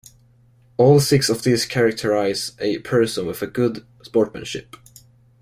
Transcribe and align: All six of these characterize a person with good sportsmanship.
All 0.77 0.99
six 0.99 1.29
of 1.29 1.43
these 1.43 1.63
characterize 1.67 2.53
a 2.57 2.79
person 2.79 3.27
with 3.27 3.43
good 3.53 3.85
sportsmanship. 4.01 4.75